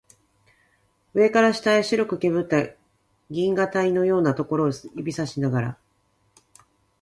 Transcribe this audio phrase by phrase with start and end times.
[1.13, 2.69] 上から下へ白くけぶった
[3.29, 5.77] 銀河帯のようなところを指さしながら